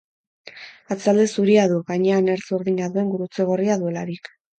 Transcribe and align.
Atzealde 0.93 1.25
zuria 1.35 1.65
du, 1.73 1.77
gainean 1.91 2.31
ertz 2.37 2.47
urdina 2.59 2.87
duen 2.97 3.13
gurutze 3.13 3.47
gorria 3.51 3.77
duelarik. 3.83 4.33